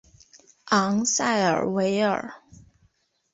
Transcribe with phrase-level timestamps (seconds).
[0.69, 2.33] 昂塞尔维尔。